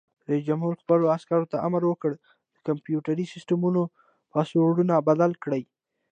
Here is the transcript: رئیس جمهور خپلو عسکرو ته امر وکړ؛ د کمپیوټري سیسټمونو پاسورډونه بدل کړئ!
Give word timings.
رئیس 0.29 0.43
جمهور 0.49 0.73
خپلو 0.81 1.05
عسکرو 1.15 1.49
ته 1.51 1.57
امر 1.67 1.81
وکړ؛ 1.87 2.11
د 2.55 2.57
کمپیوټري 2.67 3.25
سیسټمونو 3.33 3.81
پاسورډونه 4.31 4.93
بدل 5.09 5.31
کړئ! 5.43 5.63